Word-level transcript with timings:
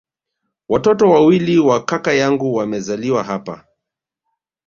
Watoto 0.69 1.09
wawili 1.09 1.59
wa 1.59 1.85
kaka 1.85 2.13
yangu 2.13 2.53
wamezaliwa 2.53 3.23
hapa 3.23 3.65